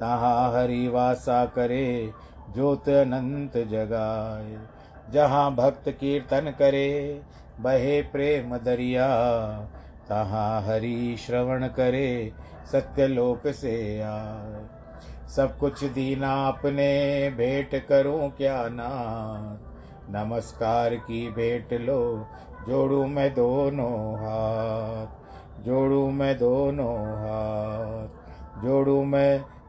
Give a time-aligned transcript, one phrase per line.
[0.00, 2.12] तहाँ हरि वासा करे,
[2.54, 4.58] ज्योत अनंत जगाए।
[5.12, 7.22] जहाँ भक्त कीर्तन करे,
[7.60, 9.08] बहे प्रेम दरिया।
[10.08, 12.32] तहाँ हरि श्रवण करे,
[12.72, 14.64] सत्यलोक से आए।
[15.36, 19.76] सब कुछ दीना अपने, भेंट करूँ क्या नाथ?
[20.10, 22.26] नमस्कार की भेंट लो,
[22.68, 25.06] जोड़ू मैं दोनों हाथ।
[25.62, 28.08] जोड़ू मैं दोनों हाथ।
[28.64, 29.44] जोड़ू मैं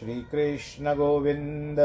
[0.00, 1.80] श्रीकृष्ण गोविन्द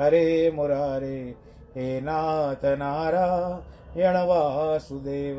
[0.00, 1.34] हरे मुरारे,
[1.76, 5.38] हे नाथ नारायण वासुदेव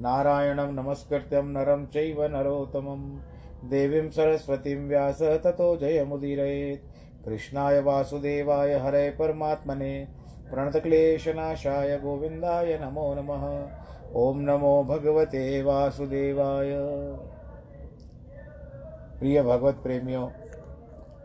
[0.00, 3.20] नारायणं नमस्कृत्यं नरं चैव नरोत्तमं
[3.68, 10.08] देवीं सरस्वतीं व्यास ततो जयमुदीरयेत्। कृष्णाय वासुदेवाय हरे परमात्मने।
[10.50, 13.46] प्रणतक्लेशनाशाय गोविन्दाय नमो नमः।
[14.16, 16.72] ॐ नमो भगवते वासुदेवाय।
[19.20, 20.28] प्रिय भगवत प्रेमियों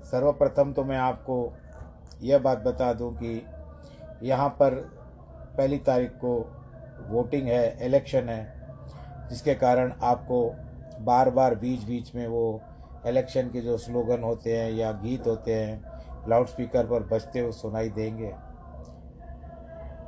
[0.08, 1.38] सर्वप्रथम तो मैं आपको
[2.22, 3.42] यह बात बता दूँ कि
[4.24, 4.76] यहाँ पर
[5.58, 6.34] पहली तारीख को
[7.10, 8.42] वोटिंग है इलेक्शन है,
[9.30, 10.40] जिसके कारण आपको
[11.02, 12.62] बार बार बीच बीच में वो
[13.08, 17.52] इलेक्शन के जो स्लोगन होते हैं या गीत होते हैं लाउड स्पीकर पर बजते हुए
[17.52, 18.32] सुनाई देंगे।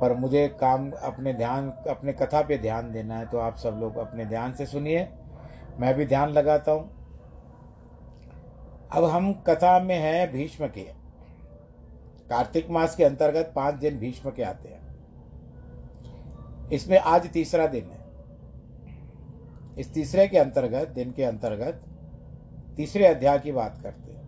[0.00, 3.96] पर मुझे काम अपने ध्यान, अपने कथा पे ध्यान देना है तो आप सब लोग
[3.98, 5.08] अपने ध्यान से सुनिए।
[5.80, 6.99] मैं भी ध्यान लगाता हूँ।
[8.92, 10.82] अब हम कथा में हैं भीष्म के।
[12.28, 14.80] कार्तिक मास के अंतर्गत पाँच दिन भीष्म के आते हैं।
[16.72, 18.00] इसमें आज तीसरा दिन है।
[19.78, 21.84] इस तीसरे के अंतर्गत, दिन के अंतर्गत
[22.76, 24.18] तीसरे अध्याय की बात करते हैं।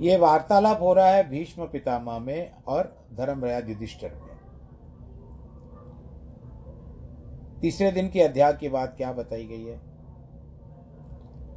[0.00, 4.36] ये वार्तालाप हो रहा है भीष्म पितामह में और धर्मराज युधिष्ठर में।
[7.60, 9.95] तीसरे दिन के अध्याय की बात क्या बताई गई है?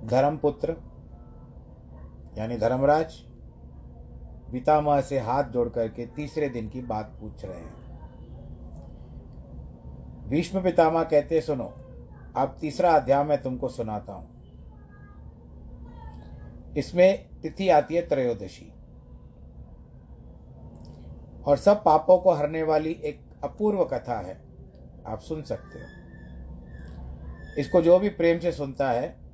[0.06, 0.76] धर्मपुत्र,
[2.38, 3.14] यानी धर्मराज,
[4.52, 7.80] पितामह से हाथ जोड़ करके तीसरे दिन की बात पूछ रहे हैं।
[10.30, 11.74] भीष्म पितामह कहते सुनो,
[12.38, 14.40] अब तीसरा अध्याय मैं तुमको सुनाता हूँ।
[16.78, 18.74] इसमें तिथि आती है त्रयोदशी।
[21.48, 24.42] और सब पापों को हरने वाली एक अपूर्व कथा है,
[25.08, 25.86] आप सुन सकते हो।
[27.58, 29.29] इसको जो भी प्रेम से सुनता है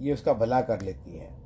[0.00, 1.38] ये उसका भला कर लेती है।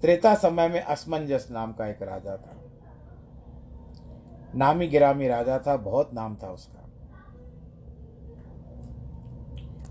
[0.00, 2.56] त्रेता समय में असमंजस नाम का एक राजा था।
[4.54, 6.82] नामी गिरामी राजा था, बहुत नाम था उसका।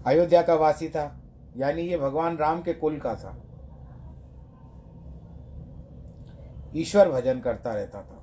[0.06, 1.20] अयोध्या का वासी था,
[1.58, 3.42] यानी ये भगवान राम के कुल का था।
[6.76, 8.22] ईश्वर भजन करता रहता था।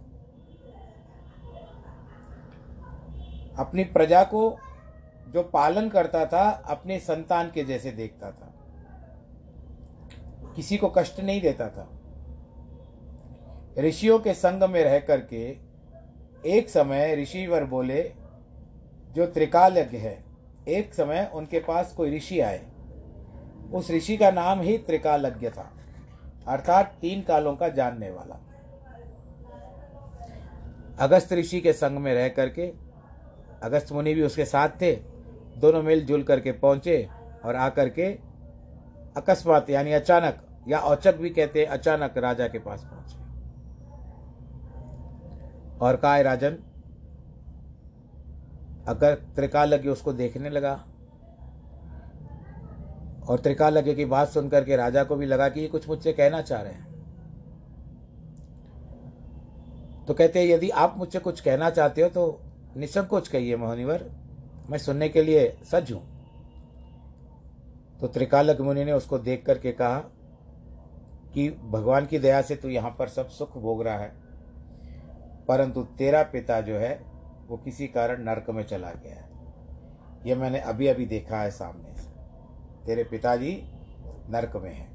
[3.58, 4.58] अपनी प्रजा को
[5.28, 8.51] जो पालन करता था, अपने संतान के जैसे देखता था।
[10.56, 11.88] किसी को कष्ट नहीं देता था।
[13.78, 15.44] ऋषियों के संग में रह करके
[16.48, 18.02] एक समय ऋषिवर बोले,
[19.12, 20.24] जो त्रिकालज्ञ है,
[20.68, 22.60] एक समय उनके पास कोई ऋषि आए।
[23.72, 25.70] उस ऋषि का नाम ही त्रिकालज्ञ था,
[26.48, 28.38] अर्थात तीन कालों का जानने वाला।
[30.98, 32.72] अगस्त ऋषि के संग में रह करके,
[33.62, 34.92] अगस्त मुनि भी उसके साथ थे,
[35.58, 37.08] दोनों मिलजुल करके पहुँचे
[37.44, 38.08] और आकर के
[39.16, 43.20] अकस्मात, यानी अचानक, या औचक भी कहते हैं, अचानक राजा के पास पहुँचे।
[45.80, 46.56] और कहा राजन,
[48.88, 50.72] अगर त्रिकालज्ञ उसको देखने लगा,
[53.22, 56.40] और त्रिकालज्ञ की बात सुनकर के राजा को भी लगा कि ये कुछ मुझसे कहना
[56.42, 56.90] चाह रहे हैं
[60.06, 62.40] तो कहते हैं, यदि आप मुझसे कुछ कहना चाहते हो तो
[62.76, 64.04] निसंकोच कहिए, मोहनिवर,
[64.70, 66.02] मैं सुनने के लिए सज हूँ।
[68.02, 69.98] तो त्रिकालक मुनि ने उसको देख करके कहा
[71.34, 74.08] कि भगवान की दया से तू यहाँ पर सब सुख भोग रहा है,
[75.48, 76.94] परंतु तेरा पिता जो है,
[77.48, 79.30] वो किसी कारण नरक में चला गया है।
[80.26, 82.10] यह मैंने अभी अभी देखा है सामने से।
[82.86, 83.54] तेरे पिताजी
[84.30, 84.90] नरक में हैं।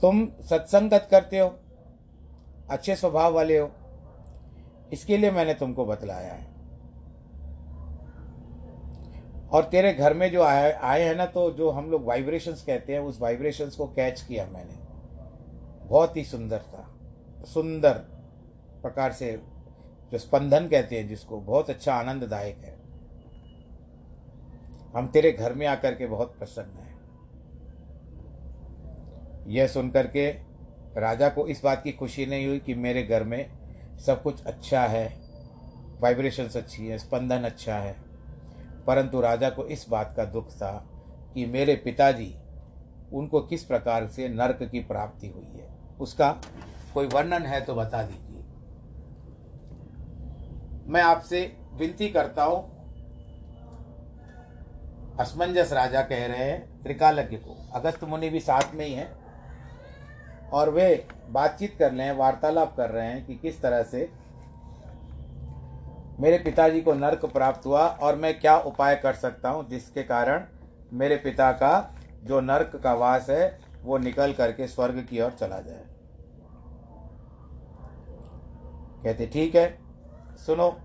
[0.00, 1.54] तुम सत्संगत करते हो,
[2.70, 3.70] अच्छे स्वभाव वाले हो,
[4.92, 6.55] इसके लिए मैंने तुमको बतलाया है।
[9.56, 12.92] और तेरे घर में जो आए आए हैं ना तो जो हम लोग वाइब्रेशंस कहते
[12.92, 14.74] हैं, उस वाइब्रेशंस को कैच किया मैंने।
[15.86, 16.98] बहुत ही सुंदर था।
[17.44, 17.92] सुंदर
[18.82, 19.42] प्रकार से
[20.12, 22.76] जो स्पंदन कहते हैं जिसको, बहुत अच्छा आनंददायक है।
[24.96, 26.96] हम तेरे घर में आकर के बहुत प्रसन्न हैं।
[29.48, 30.30] यह सुनकर के
[31.00, 33.50] राजा को इस बात की खुशी नहीं हुई कि मेरे घर में
[34.06, 35.16] सब कुछ अच्छा है
[36.00, 38.05] वाइब्रेशंस अच्छी है, स्पंदन अच्छा है।
[38.86, 40.72] परंतु राजा को इस बात का दुख था
[41.34, 42.34] कि मेरे पिताजी,
[43.12, 45.68] उनको किस प्रकार से नरक की प्राप्ति हुई है।
[46.00, 46.30] उसका
[46.94, 48.42] कोई वर्णन है तो बता दीजिए।
[50.86, 51.40] मैं आपसे
[51.74, 52.64] विनती करता हूँ,
[55.20, 59.10] असमंजस राजा कह रहे हैं, त्रिकालज्ञ को। अगस्त मुनि भी साथ में ही हैं
[60.50, 64.08] और वे बातचीत कर रहे हैं, वार्तालाप कर रहे हैं कि किस तरह से
[66.20, 70.44] मेरे पिताजी को नर्क प्राप्त हुआ और मैं क्या उपाय कर सकता हूँ जिसके कारण
[70.92, 75.60] मेरे पिता का जो नर्क का वास है, वो निकल करके स्वर्ग की ओर चला
[75.60, 75.84] जाए।
[79.04, 79.78] कहते, ठीक है,
[80.36, 80.76] सुनो,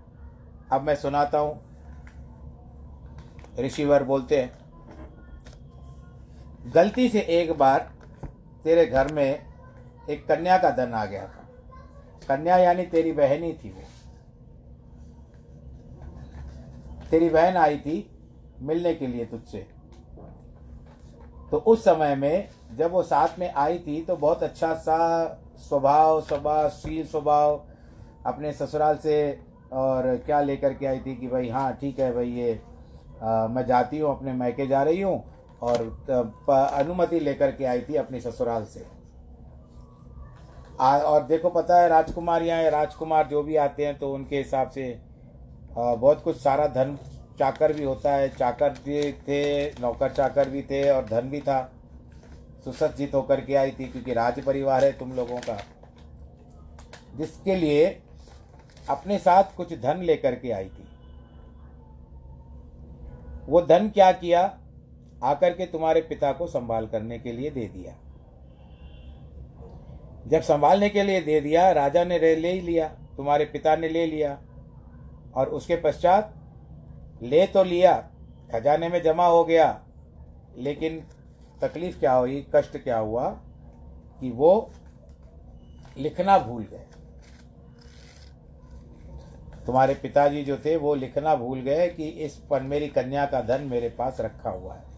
[0.72, 1.60] अब मैं सुनाता हूँ।
[3.58, 4.52] ऋषिवर बोलते हैं,
[6.74, 7.90] गलती से एक बार
[8.64, 9.24] तेरे घर में
[10.10, 11.48] एक कन्या का धन आ गया था।
[12.28, 13.82] कन्या यानी तेरी बहनी थी वो।
[17.12, 17.94] तेरी बहन आई थी
[18.62, 19.66] मिलने के लिए तुझसे।
[21.50, 22.48] तो उस समय में
[22.78, 24.98] जब वो साथ में आई थी तो बहुत अच्छा सा
[25.68, 27.60] स्वभाव स्वभावशील स्वभाव
[28.26, 29.16] अपने ससुराल से
[29.72, 32.60] और क्या लेकर के आई थी कि भाई हाँ ठीक है भाई ये
[33.22, 35.22] आ, मैं जाती हूँ अपने मैके जा रही हूँ
[35.62, 35.80] और
[36.48, 38.86] अनुमति लेकर के आई थी अपने ससुराल से।
[40.80, 44.70] आ, और देखो पता है राजकुमार यहाँ राजकुमार जो भी आते हैं तो उनके हिसाब
[44.70, 44.92] से
[45.78, 46.98] आ, बहुत कुछ सारा धन
[47.38, 51.72] चाकर भी होता है, चाकर भी थे, नौकर चाकर भी थे और धन भी था।
[52.64, 55.64] सुसज्जित होकर के आई थी क्योंकि राज परिवार है तुम लोगों का।
[57.16, 58.02] जिसके लिए
[58.90, 60.88] अपने साथ कुछ धन लेकर के आई थी।
[63.46, 64.58] वो धन क्या किया?
[65.24, 67.94] आकर के तुम्हारे पिता को संभाल करने के लिए दे दिया।
[70.26, 74.42] जब संभालने के लिए दे दिया, राजा ने ले लिया, तुम्हारे पिता ने ले लिया
[75.34, 76.34] और उसके पश्चात
[77.22, 77.94] ले तो लिया,
[78.52, 79.80] खजाने में जमा हो गया,
[80.56, 81.02] लेकिन
[81.62, 83.28] तकलीफ़ क्या हुई, कष्ट क्या हुआ
[84.20, 84.70] कि वो
[85.98, 86.86] लिखना भूल गए।
[89.66, 93.62] तुम्हारे पिताजी जो थे, वो लिखना भूल गए कि इस पर मेरी कन्या का धन
[93.62, 94.90] मेरे पास रखा हुआ है।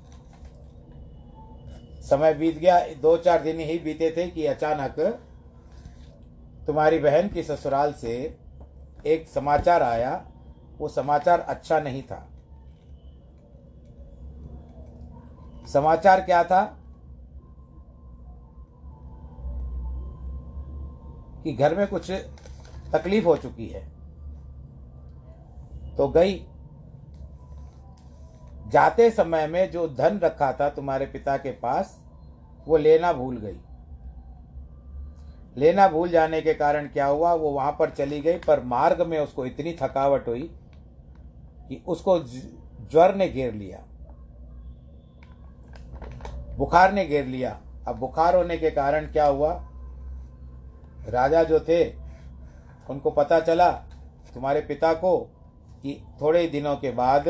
[2.03, 5.01] समय बीत गया, दो चार दिन ही बीते थे कि अचानक
[6.67, 8.15] तुम्हारी बहन की ससुराल से
[9.07, 10.13] एक समाचार आया
[10.79, 12.29] वो समाचार अच्छा नहीं था।
[15.67, 16.81] समाचार क्या था?
[21.45, 22.11] कि घर में कुछ
[22.93, 23.89] तकलीफ़ हो चुकी है।
[25.97, 26.47] तो गई।
[28.69, 32.01] जाते समय में जो धन रखा था तुम्हारे पिता के पास,
[32.67, 33.61] वो लेना भूल गई।
[35.57, 37.35] लेना भूल जाने के कारण क्या हुआ?
[37.35, 40.59] वो वहाँ पर चली गई, पर मार्ग में उसको इतनी थकावट हुई
[41.75, 42.19] कि उसको
[42.91, 43.79] ज्वर ने घेर लिया,
[46.57, 49.53] बुखार ने घेर लिया। अब बुखार होने के कारण क्या हुआ?
[51.09, 51.85] राजा जो थे,
[52.91, 53.71] उनको पता चला
[54.35, 55.17] तुम्हारे पिता को
[55.83, 57.29] कि थोड़े दिनों के बाद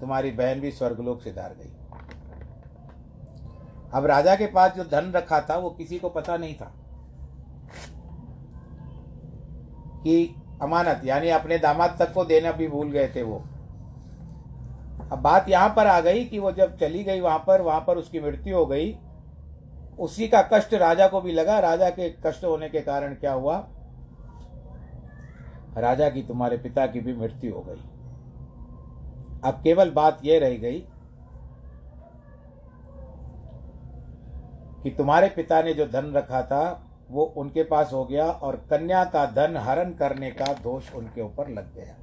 [0.00, 1.70] तुम्हारी बहन भी स्वर्गलोक से धार गई।
[3.94, 6.72] अब राजा के पास जो धन रखा था, वो किसी को पता नहीं था
[10.04, 13.42] कि अमानत, यानी अपने दामाद तक को देना भी भूल गए थे वो।
[15.12, 17.98] अब बात यहाँ पर आ गई कि वो जब चली गई वहाँ पर वहाँ पर
[17.98, 18.96] उसकी मृत्यु हो गई,
[19.98, 23.56] उसी का कष्ट राजा को भी लगा। राजा के कष्ट होने के कारण क्या हुआ?
[25.76, 27.82] राजा की तुम्हारे पिता की भी मृत्यु हो गई।
[29.44, 30.78] अब केवल बात यह रह गई
[34.82, 39.04] कि तुम्हारे पिता ने जो धन रखा था, वो उनके पास हो गया और कन्या
[39.04, 41.96] का धन हरण करने का दोष उनके ऊपर लग गया।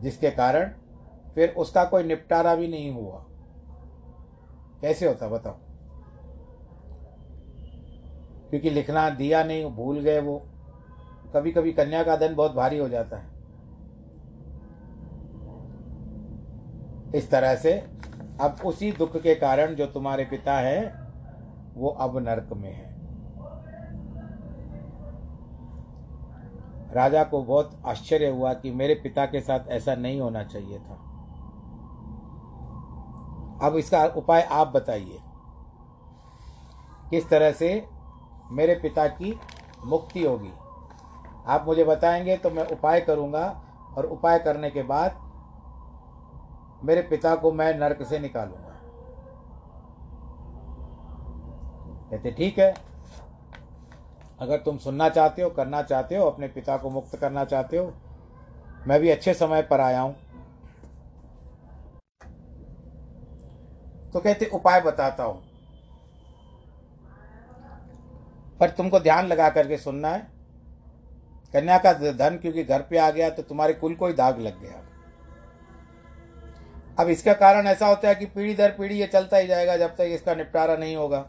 [0.00, 0.72] जिसके कारण
[1.34, 3.24] फिर उसका कोई निपटारा भी नहीं हुआ।
[4.80, 5.56] कैसे होता बताओ?
[8.50, 10.42] क्योंकि लिखना दिया नहीं, भूल गए वो।
[11.34, 13.36] कभी कभी कन्या का धन बहुत भारी हो जाता है।
[17.14, 17.72] इस तरह से
[18.40, 21.06] अब उसी दुख के कारण जो तुम्हारे पिता है,
[21.74, 22.85] वो अब नरक में है।
[26.96, 30.94] राजा को बहुत आश्चर्य हुआ कि मेरे पिता के साथ ऐसा नहीं होना चाहिए था।
[33.62, 35.18] अब इसका उपाय आप बताइए।
[37.10, 37.68] किस तरह से
[38.50, 39.38] मेरे पिता की
[39.84, 40.52] मुक्ति होगी?
[41.46, 43.44] आप मुझे बताएँगे तो मैं उपाय करूँगा
[43.98, 45.20] और उपाय करने के बाद
[46.84, 48.62] मेरे पिता को मैं नरक से निकालूँगा।
[52.10, 52.74] कहते, ठीक है
[54.38, 57.92] अगर तुम सुनना चाहते हो, करना चाहते हो, अपने पिता को मुक्त करना चाहते हो,
[58.86, 60.14] मैं भी अच्छे समय पर आया हूँ।
[64.12, 65.42] तो कहते, उपाय बताता हूँ।
[68.60, 70.26] पर तुमको ध्यान लगा करके सुनना है।
[71.54, 74.60] कन्या का धन क्योंकि घर पे आ गया तो तुम्हारे कुल को ही दाग लग
[74.60, 74.82] गया।
[76.98, 79.96] अब इसका कारण ऐसा होता है कि पीढ़ी दर पीढ़ी ये चलता ही जाएगा, जब
[79.96, 81.24] तक इसका निपटारा नहीं होगा।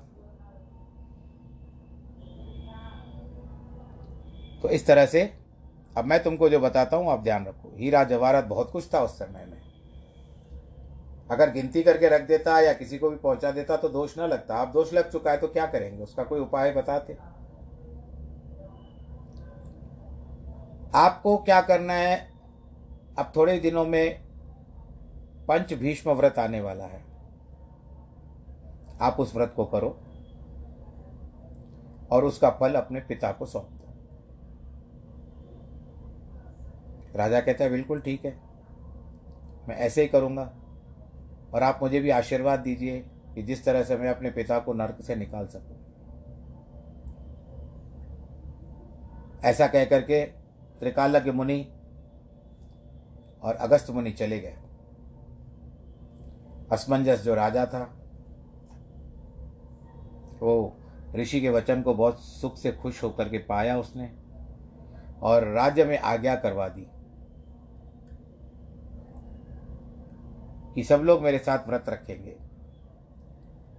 [4.64, 5.22] तो इस तरह से,
[5.98, 9.18] अब मैं तुमको जो बताता हूँ, आप ध्यान रखो। हीरा जवाहरत बहुत कुछ था उस
[9.20, 9.58] समय में।
[11.32, 14.56] अगर गिनती करके रख देता या किसी को भी पहुँचा देता तो दोष न लगता।
[14.56, 16.04] आप दोष लग चुका है तो क्या करेंगे?
[16.04, 17.18] उसका कोई उपाय बताते।
[20.96, 22.16] आपको क्या करना है?
[23.20, 24.22] अब थोड़े दिनों में
[25.48, 27.02] पंच भीष्म व्रत आने वाला है।
[29.02, 29.90] आप उस व्रत को करो
[32.12, 33.86] और उसका फल अपने पिता को सौंप दो
[37.18, 38.40] राजा कहता है, बिल्कुल ठीक है।
[39.68, 40.54] मैं ऐसे ही करूँगा।
[41.54, 43.00] और आप मुझे भी आशीर्वाद दीजिए
[43.36, 45.78] कि जिस तरह से मैं अपने पिता को नर्क से निकाल सकूँ।
[49.44, 50.26] ऐसा कह करके
[50.80, 51.74] त्रिकालज्ञ मुनि
[53.44, 54.58] और अगस्त मुनि चले गए।
[56.72, 57.94] असमंजस जो राजा था,
[60.42, 60.78] वो
[61.16, 64.12] ऋषि के वचन को बहुत सुख से खुश होकर के पाया उसने
[65.22, 66.88] और राज्य में आज्ञा करवा दी।
[70.78, 72.38] कि सब लोग मेरे साथ व्रत रखेंगे।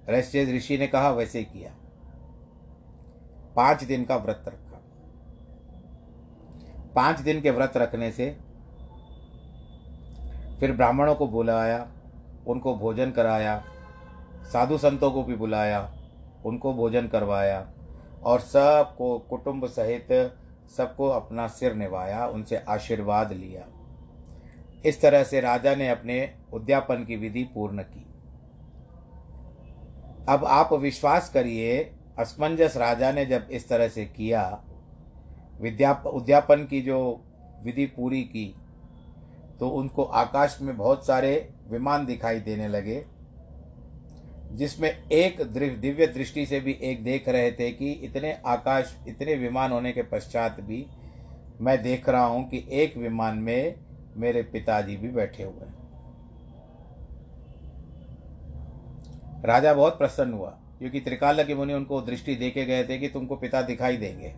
[0.08, 1.72] रहस्य ऋषि ने कहा, वैसे किया।
[3.56, 4.80] पाँच दिन का व्रत रखा।
[6.94, 8.38] पाँच दिन के व्रत रखने से
[10.60, 11.92] फिर ब्राह्मणों को बुलाया,
[12.46, 13.64] उनको भोजन कराया,
[14.52, 15.94] साधु संतों को भी बुलाया,
[16.44, 17.72] उनको भोजन करवाया
[18.24, 20.36] और सबको कुटुंब सहित
[20.76, 23.77] सबको अपना सिर निभाया, उनसे आशीर्वाद लिया।
[24.84, 26.18] इस तरह से राजा ने अपने
[26.52, 28.04] उद्यापन की विधि पूर्ण की।
[30.28, 31.78] अब आप विश्वास करिए,
[32.18, 34.42] असमंजस राजा ने जब इस तरह से किया
[35.60, 36.98] विद्या उद्यापन की जो
[37.64, 38.54] विधि पूरी की
[39.60, 43.04] तो उनको आकाश में बहुत सारे विमान दिखाई देने लगे,
[44.52, 49.72] जिसमें एक दिव्य दृष्टि से भी एक देख रहे थे कि इतने आकाश, इतने विमान
[49.72, 50.86] होने के पश्चात भी
[51.60, 53.74] मैं देख रहा हूँ कि एक विमान में
[54.16, 55.78] मेरे पिताजी भी बैठे हुए हैं।
[59.44, 63.36] राजा बहुत प्रसन्न हुआ, क्योंकि त्रिकाल के मुनि उनको दृष्टि देके गए थे कि तुमको
[63.36, 64.34] पिता दिखाई देंगे।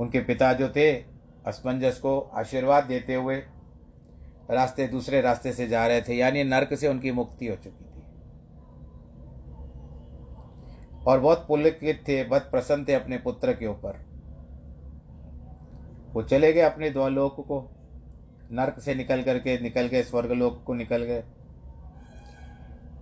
[0.00, 0.92] उनके पिता जो थे,
[1.46, 3.36] असमंजस को आशीर्वाद देते हुए
[4.50, 8.02] रास्ते, दूसरे रास्ते से जा रहे थे, यानी नरक से उनकी मुक्ति हो चुकी थी।
[11.06, 14.13] और बहुत पुलकित थे, बहुत प्रसन्न थे अपने पुत्र के ऊपर।
[16.14, 17.60] वो चले गए अपने द्वालोक को।
[18.52, 21.22] नरक से निकल करके, निकल गए स्वर्गलोक को निकल गए।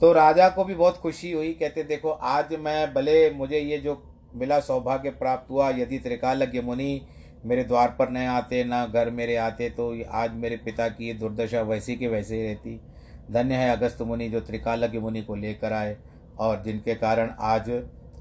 [0.01, 4.03] तो राजा को भी बहुत खुशी हुई, कहते, देखो, आज मैं भले मुझे ये जो
[4.35, 7.07] मिला सौभाग्य प्राप्त हुआ, यदि त्रिकालज्ञ मुनि
[7.45, 11.15] मेरे द्वार पर न आते, ना घर मेरे आते तो आज मेरे पिता की ये
[11.15, 12.81] दुर्दशा वैसी के वैसे ही रहती।
[13.31, 15.97] धन्य है अगस्त मुनि जो त्रिकालज्ञ मुनि को लेकर आए,
[16.39, 17.71] और जिनके कारण आज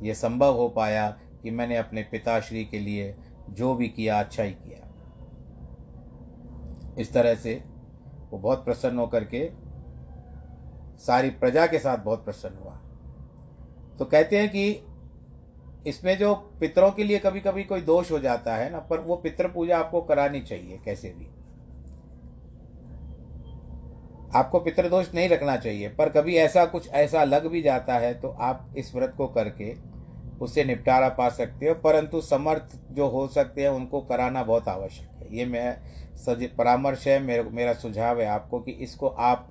[0.04, 1.10] ये संभव हो पाया
[1.44, 3.14] कि मैंने अपने पिताश्री के लिए
[3.50, 4.81] जो भी किया अच्छा ही किया।
[7.02, 7.54] इस तरह से
[8.32, 9.50] वो बहुत प्रसन्न होकर के
[11.00, 12.74] सारी प्रजा के साथ बहुत प्रसन्न हुआ।
[14.00, 14.70] तो कहते हैं कि
[15.88, 19.16] इसमें जो पितरों के लिए कभी कभी कोई दोष हो जाता है ना, पर वो
[19.18, 21.28] पितृ पूजा आपको करानी चाहिए कैसे भी।
[24.32, 28.30] आपको पितृदोष नहीं रखना चाहिए, पर कभी ऐसा कुछ ऐसा लग भी जाता है तो
[28.42, 29.74] आप इस व्रत को करके
[30.42, 35.10] उससे निपटारा पा सकते हो, परंतु समर्थ जो हो सकते हैं उनको कराना बहुत आवश्यक
[35.32, 35.78] ये मैं
[36.18, 39.50] सज, परामर्श है, मेरे मेरा सुझाव है आपको कि इसको आप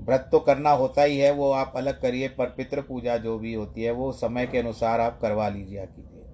[0.00, 3.54] व्रत तो करना होता ही है, वो आप अलग करिए, पर पितृ पूजा जो भी
[3.54, 6.24] होती है, वो समय के अनुसार आप करवा लीजिए कीजिए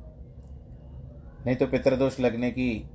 [1.47, 2.89] नहीं तो पितृदोष लगने की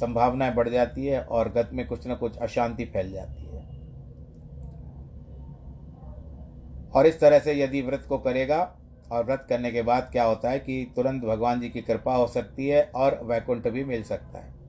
[0.00, 3.48] संभावनाएँ बढ़ जाती है और गत में कुछ ना कुछ अशांति फैल जाती है।
[6.90, 8.60] और इस तरह से यदि व्रत को करेगा
[9.12, 12.26] और व्रत करने के बाद क्या होता है कि तुरंत भगवान जी की कृपा हो
[12.26, 14.59] सकती है और वैकुंठ भी मिल सकता है।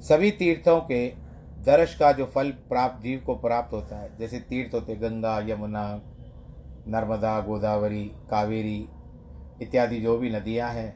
[0.00, 1.08] सभी तीर्थों के
[1.64, 6.00] दर्श का जो फल प्राप्त, जीव को प्राप्त होता है, जैसे तीर्थ होते गंगा, यमुना,
[6.88, 8.88] नर्मदा, गोदावरी, कावेरी
[9.62, 10.94] इत्यादि जो भी नदियाँ हैं,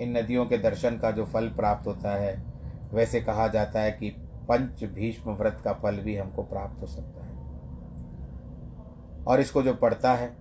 [0.00, 2.44] इन नदियों के दर्शन का जो फल प्राप्त होता है,
[2.92, 4.10] वैसे कहा जाता है कि
[4.48, 7.30] पंच भीष्म व्रत का फल भी हमको प्राप्त हो सकता है।
[9.24, 10.36] और इसको जो पढ़ता है,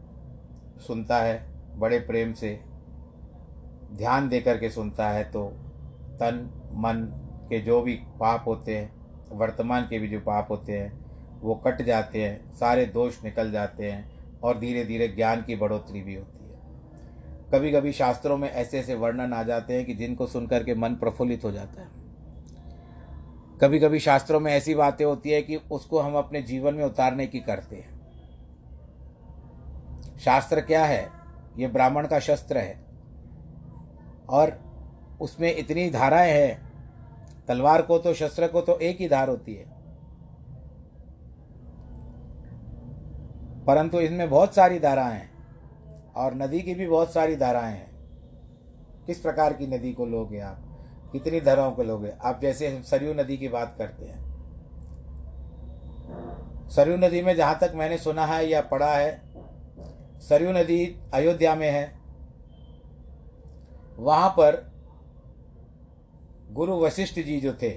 [0.87, 1.45] सुनता है,
[1.79, 2.59] बड़े प्रेम से
[3.93, 5.45] ध्यान दे करके सुनता है तो
[6.19, 7.18] तन, मन
[7.49, 10.99] के जो भी पाप होते हैं, वर्तमान के भी जो पाप होते हैं,
[11.41, 14.11] वो कट जाते हैं, सारे दोष निकल जाते हैं
[14.43, 16.59] और धीरे धीरे ज्ञान की बढ़ोतरी भी होती है।
[17.53, 20.95] कभी कभी शास्त्रों में ऐसे ऐसे वर्णन आ जाते हैं कि जिनको सुनकर के मन
[20.95, 21.87] प्रफुल्लित हो जाता है।
[23.61, 27.27] कभी कभी शास्त्रों में ऐसी बातें होती है कि उसको हम अपने जीवन में उतारने
[27.27, 27.99] की करते हैं।
[30.19, 31.09] शास्त्र क्या है?
[31.57, 32.85] ये ब्राह्मण का शस्त्र है।
[34.29, 34.69] और
[35.21, 36.68] उसमें इतनी धाराएँ हैं
[37.49, 39.65] तलवार को तो शस्त्र को तो एक ही धार होती है।
[43.65, 47.89] परंतु इसमें बहुत सारी धाराएँ हैं और नदी की भी बहुत सारी धाराएँ हैं।
[49.05, 50.65] किस प्रकार की नदी को लोगे आप?
[51.11, 52.13] कितनी धाराओं को लोगे?
[52.23, 54.27] आप जैसे सरयू नदी की बात करते हैं।
[56.69, 59.21] सरयू नदी में जहाँ तक मैंने सुना है या पढ़ा है,
[60.19, 61.99] सरयू नदी अयोध्या में है।
[63.97, 64.69] वहाँ पर
[66.49, 67.69] गुरु वशिष्ठ जी जो थे,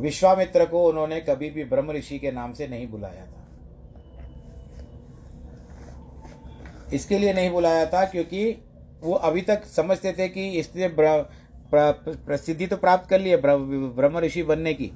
[0.00, 3.44] विश्वामित्र को उन्होंने कभी भी ब्रह्म ऋषि के नाम से नहीं बुलाया था।
[6.92, 8.50] इसके लिए नहीं बुलाया था क्योंकि
[9.02, 10.88] वो अभी तक समझते थे कि इसने
[11.68, 14.90] प्रसिद्धि तो प्राप्त कर ली ब्रह्म ऋषि बनने की,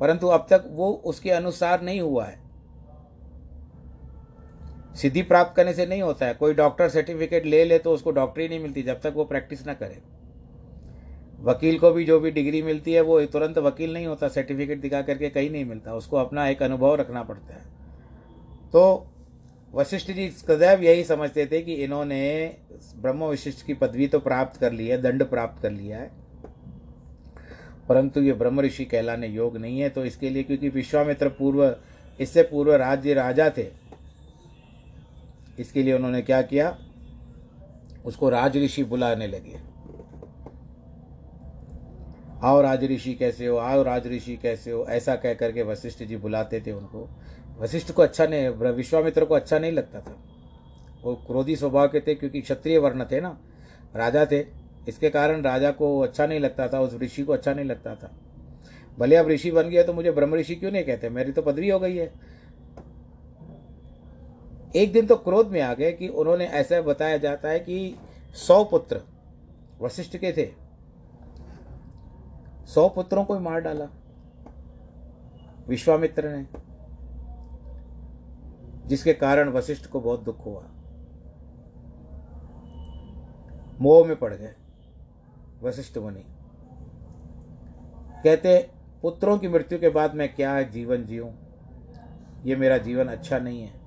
[0.00, 2.36] परंतु अब तक वो उसके अनुसार नहीं हुआ है।
[4.96, 8.48] सिद्धि प्राप्त करने से नहीं होता है। कोई डॉक्टर सर्टिफिकेट ले ले तो उसको डॉक्टरी
[8.48, 10.00] नहीं मिलती, जब तक वो प्रैक्टिस ना करे।
[11.38, 15.02] वकील को भी जो भी डिग्री मिलती है, वो तुरंत वकील नहीं होता सर्टिफिकेट दिखा
[15.02, 17.62] करके कहीं नहीं मिलता। उसको अपना एक अनुभव रखना पड़ता है।
[18.72, 19.06] तो
[19.74, 22.56] वशिष्ठ जी सदैव यही समझते थे कि इन्होंने
[22.96, 26.10] ब्रह्म विशिष्ट की पदवी तो प्राप्त कर ली है, दंड प्राप्त कर लिया है।
[27.88, 31.74] परंतु ये ब्रह्म ऋषि कहलाने योग नहीं है तो इसके लिए क्योंकि विश्वामित्र पूर्व,
[32.20, 33.66] इससे पूर्व राज्य राजा थे,
[35.58, 36.76] इसके लिए उन्होंने क्या किया?
[38.04, 39.67] उसको राज ऋषि बुलाने लगे।
[42.42, 43.56] आओ राज ऋषि कैसे हो?
[43.56, 44.84] आओ राज ऋषि कैसे हो?
[44.88, 47.08] ऐसा कह करके वशिष्ठ जी बुलाते थे उनको।
[47.60, 50.16] वशिष्ठ को अच्छा नहीं विश्वामित्र को अच्छा नहीं लगता था।
[51.02, 53.38] वो क्रोधी स्वभाव के थे क्योंकि क्षत्रिय वर्ण थे ना।
[53.96, 54.44] राजा थे।
[54.88, 58.10] इसके कारण राजा को अच्छा नहीं लगता था, उस ऋषि को अच्छा नहीं लगता था।
[58.98, 61.08] भले अब ऋषि बन गया तो मुझे ब्रह्म ऋषि क्यों नहीं कहते?
[61.08, 62.12] मेरी तो पदवी हो गई है।
[64.76, 67.94] एक दिन तो क्रोध में आ गए कि उन्होंने ऐसा बताया जाता है कि
[68.34, 69.00] सौ पुत्र
[69.80, 70.67] वशिष्ठ के थे।
[72.68, 73.88] सौ पुत्रों को मार डाला।
[75.68, 76.46] विश्वामित्र ने,
[78.88, 80.62] जिसके कारण वशिष्ठ को बहुत दुख हुआ।
[83.80, 84.54] मोह में पड़ गए
[85.62, 86.24] वशिष्ठ मुनि।
[88.24, 88.70] कहते,
[89.02, 91.32] पुत्रों की मृत्यु के बाद मैं क्या है जीवन जीऊं?
[92.44, 93.80] ये मेरा जीवन अच्छा नहीं है।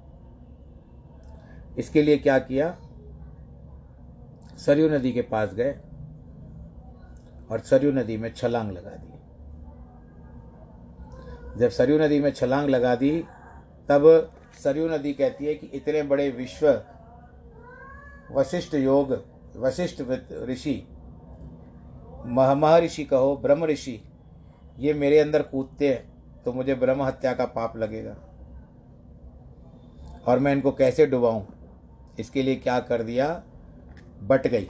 [1.77, 2.77] इसके लिए क्या किया?
[4.57, 5.79] सरयू नदी के पास गए।
[7.51, 9.13] और सरयू नदी में छलांग लगा दी।
[11.59, 13.23] जब सरयू नदी में छलांग लगा दी,
[13.89, 14.31] तब
[14.63, 16.83] सरयू नदी कहती है कि इतने बड़े विश्व
[18.31, 19.25] वशिष्ठ योग,
[19.57, 20.01] वशिष्ठ
[20.33, 20.87] ऋषि
[22.25, 24.01] महर्षि कहो, ब्रह्म ऋषि,
[24.79, 26.11] ये मेरे अंदर कूदते हैं
[26.43, 28.15] तो मुझे ब्रह्म हत्या का पाप लगेगा।
[30.27, 31.43] और मैं इनको कैसे डुबाऊं?
[32.19, 33.43] इसके लिए क्या कर दिया?
[34.23, 34.69] बट गई।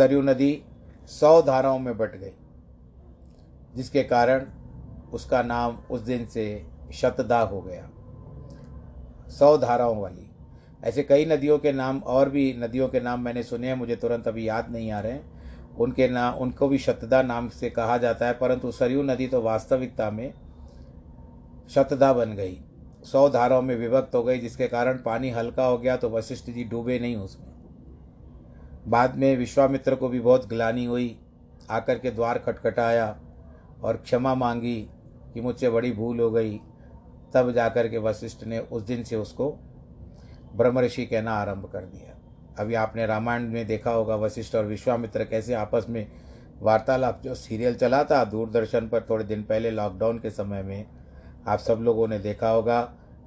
[0.00, 0.62] सरयू नदी
[1.10, 2.32] सौ धाराओं में बट गई,
[3.74, 4.44] जिसके कारण
[5.12, 6.44] उसका नाम उस दिन से
[6.92, 7.88] शतदा हो गया।
[9.30, 10.26] सौ धाराओं वाली।
[10.84, 14.28] ऐसे कई नदियों के नाम और भी नदियों के नाम मैंने सुने हैं, मुझे तुरंत
[14.28, 18.26] अभी याद नहीं आ रहे हैं। उनके नाम उनको भी शतदा नाम से कहा जाता
[18.26, 20.32] है, परंतु सरयू नदी तो वास्तविकता में
[21.70, 22.58] शतदा बन गई।
[23.04, 26.64] सौ धाराओं में विभक्त हो गई, जिसके कारण पानी हल्का हो गया तो वशिष्ठ जी
[26.64, 27.49] डूबे नहीं उसमें।
[28.88, 31.18] बाद में विश्वामित्र को भी बहुत ग्लानी हुई,
[31.70, 33.16] आकर के द्वार खटखटाया
[33.82, 34.80] और क्षमा मांगी
[35.34, 36.60] कि मुझसे बड़ी भूल हो गई।
[37.34, 39.50] तब जाकर के वशिष्ठ ने उस दिन से उसको
[40.56, 42.16] ब्रह्म ऋषि कहना आरंभ कर दिया।
[42.58, 46.06] अभी आपने रामायण में देखा होगा, वशिष्ठ और विश्वामित्र कैसे आपस में
[46.60, 50.86] वार्तालाप, जो सीरियल चला था दूरदर्शन पर थोड़े दिन पहले लॉकडाउन के समय में,
[51.48, 52.80] आप सब लोगों ने देखा होगा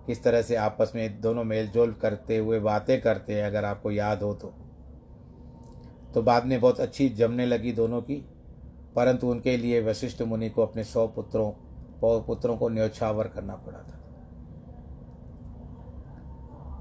[0.07, 4.23] किस तरह से आपस में दोनों मेलजोल करते हुए बातें करते हैं, अगर आपको याद
[4.23, 4.53] हो तो।
[6.13, 8.25] तो बाद में बहुत अच्छी जमने लगी दोनों की।
[8.95, 11.51] परंतु उनके लिए वशिष्ठ मुनि को अपने सौ पुत्रों
[12.21, 13.99] पुत्रों को न्योछावर करना पड़ा था।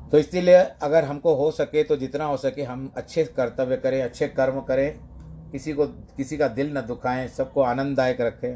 [0.08, 4.28] तो इसलिए अगर हमको हो सके तो जितना हो सके हम अच्छे कर्तव्य करें, अच्छे
[4.28, 4.98] कर्म करें,
[5.50, 8.54] किसी को, किसी का दिल न दुखाएँ, सबको आनंददायक रखें।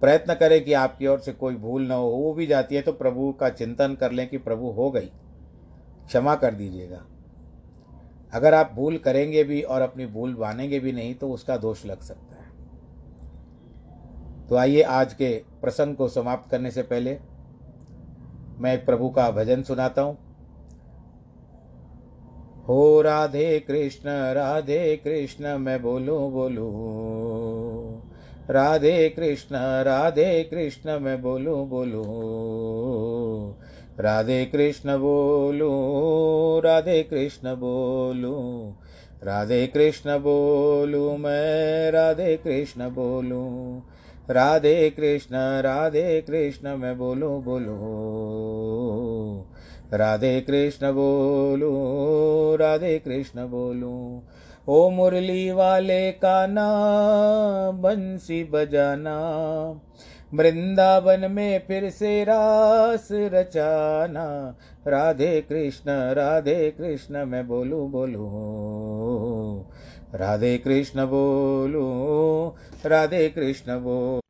[0.00, 2.92] प्रयत्न करें कि आपकी ओर से कोई भूल न हो, वो भी जाती है तो
[2.92, 5.10] प्रभु का चिंतन कर लें कि प्रभु हो गई।
[6.06, 7.06] क्षमा कर दीजिएगा।
[8.34, 12.00] अगर आप भूल करेंगे भी और अपनी भूल मानेंगे भी नहीं तो उसका दोष लग
[12.00, 12.52] सकता है।
[14.48, 17.18] तो आइए आज के प्रसंग को समाप्त करने से पहले
[18.58, 20.16] मैं एक प्रभु का भजन सुनाता हूँ।
[22.68, 28.02] हो राधे कृष्ण राधे कृष्ण, मैं बोलूँ बोलूँ।
[28.50, 32.04] राधे कृष्ण राधे कृष्ण, मैं बोलूँ बोलूँ।
[34.00, 38.76] राधे कृष्ण बोलूँ, राधे कृष्ण बोलूँ,
[39.24, 43.82] राधे कृष्ण बोलूँ, मैं राधे कृष्ण बोलूँ,
[44.30, 47.76] राधे कृष्ण राधे कृष्ण, मैं बोलूँ बोलूँ,
[49.94, 51.72] राधे कृष्ण बोलू,
[52.56, 54.22] राधे कृष्ण बोलू,
[54.68, 59.16] ओ मुरली वाले का नाम बंसी बजाना
[60.34, 68.26] वृंदावन में फिर से रास रचाना। राधे कृष्ण राधे कृष्ण, मैं बोलू बोलू।
[70.14, 71.88] राधे कृष्ण बोलू,
[72.86, 74.20] राधे कृष्ण बोल।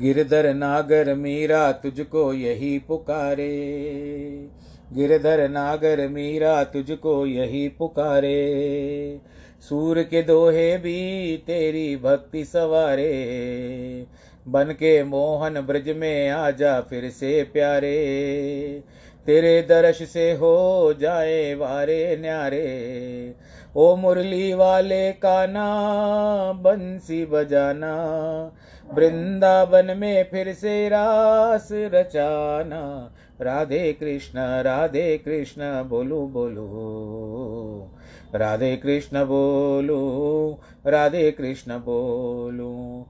[0.00, 3.48] गिरधर नागर मीरा, तुझको यही पुकारे।
[4.92, 8.38] गिरधर नागर मीरा, तुझको यही पुकारे।
[9.60, 13.08] सूर के दोहे भी तेरी भक्ति सवारे।
[14.48, 17.96] बन के मोहन ब्रज में आजा फिर से प्यारे।
[19.26, 23.34] तेरे दर्श से हो जाए वारे न्यारे।
[23.76, 25.66] ओ मुरली वाले का ना
[26.52, 27.94] बंसी बजाना।
[28.94, 36.68] वृंदावन में फिर से रास रचाना। राधे कृष्ण राधे कृष्ण, बोलू बोलू।
[38.34, 43.06] राधे कृष्ण बोलू, राधे कृष्ण बोलू।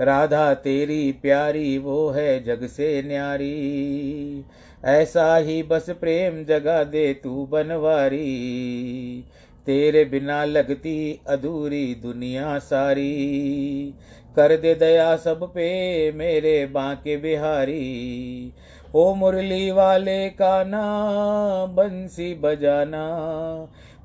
[0.00, 4.44] राधा तेरी प्यारी, वो है जग से न्यारी।
[4.84, 9.24] ऐसा ही बस प्रेम जगा दे तू बनवारी।
[9.66, 13.94] तेरे बिना लगती अधूरी दुनिया सारी।
[14.36, 18.52] कर दे दया सब पे मेरे बांके बिहारी।
[18.94, 20.86] ओ मुरली वाले का ना
[21.66, 23.04] बंसी बजाना।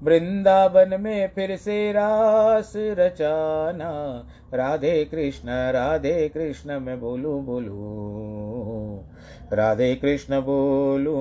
[0.03, 9.03] वृंदावन में फिर से रास रचाना। राधे कृष्ण राधे कृष्ण, मैं बोलू बोलू।
[9.53, 11.15] राधे कृष्ण बोलू,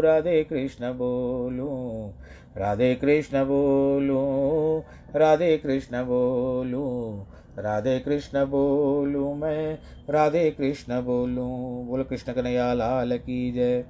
[0.00, 2.12] राधे कृष्ण बोलू।
[2.56, 4.84] राधे कृष्ण बोलू,
[5.16, 7.26] राधे कृष्ण बोलू।
[7.58, 9.78] राधे कृष्ण बोलू, मैं
[10.10, 13.84] राधे कृष्ण बोलूँ। बोल, कृष्ण कन्हैया, लाल की जय।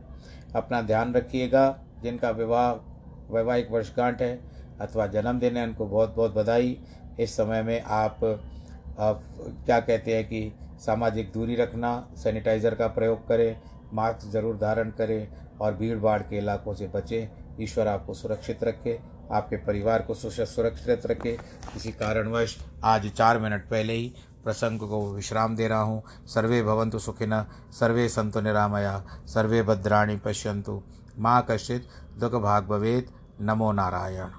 [0.57, 2.88] अपना ध्यान रखिएगा, जिनका विवाह
[3.30, 4.38] वैवाहिक वर्षगांठ है
[4.80, 6.76] अथवा जन्मदिन है उनको बहुत बहुत बधाई।
[7.20, 13.56] इस समय में आप, क्या कहते हैं कि सामाजिक दूरी रखना सैनिटाइज़र का प्रयोग करें
[13.94, 15.28] मास्क ज़रूर धारण करें
[15.60, 18.98] और भीड़ भाड़ के इलाकों से बचें। ईश्वर आपको सुरक्षित रखे
[19.32, 21.32] आपके परिवार को सुरक्षित रखे।
[21.72, 24.12] किसी कारणवश आज चार मिनट पहले ही
[24.44, 27.42] प्रसंग को विश्राम दे रहा हूँ। सर्वे भवंतु सुखिन
[27.80, 30.82] सर्वे संतु निरामया सर्वे भद्राणी पश्यंतु
[31.18, 31.88] माँ कश्चित
[32.20, 33.08] दुख भाग भवेद
[33.38, 34.31] नमो नारायण